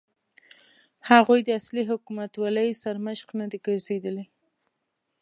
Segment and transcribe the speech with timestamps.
[1.09, 4.25] هغوی د اصلي حکومتولۍ سرمشق نه دي ګرځېدلي.